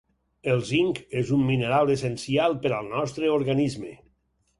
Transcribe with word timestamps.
El 0.51 0.61
zinc 0.69 1.01
és 1.19 1.33
un 1.35 1.43
mineral 1.49 1.91
essencial 1.95 2.57
per 2.65 2.73
al 2.79 2.89
nostre 2.95 3.31
organisme. 3.35 3.93